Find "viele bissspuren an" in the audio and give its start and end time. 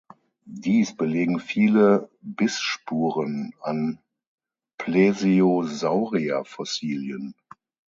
1.39-3.99